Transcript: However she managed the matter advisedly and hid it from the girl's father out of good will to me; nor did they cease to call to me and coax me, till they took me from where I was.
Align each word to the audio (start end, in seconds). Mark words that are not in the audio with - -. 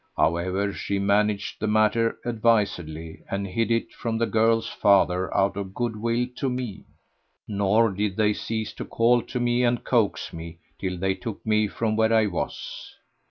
However 0.17 0.73
she 0.73 0.97
managed 0.97 1.59
the 1.59 1.67
matter 1.67 2.17
advisedly 2.25 3.21
and 3.29 3.45
hid 3.45 3.69
it 3.69 3.93
from 3.93 4.17
the 4.17 4.25
girl's 4.25 4.67
father 4.67 5.31
out 5.31 5.55
of 5.55 5.75
good 5.75 5.95
will 5.95 6.25
to 6.37 6.49
me; 6.49 6.85
nor 7.47 7.91
did 7.91 8.17
they 8.17 8.33
cease 8.33 8.73
to 8.73 8.85
call 8.85 9.21
to 9.21 9.39
me 9.39 9.63
and 9.63 9.83
coax 9.83 10.33
me, 10.33 10.57
till 10.79 10.97
they 10.97 11.13
took 11.13 11.45
me 11.45 11.67
from 11.67 11.95
where 11.95 12.11
I 12.11 12.25
was. 12.25 12.95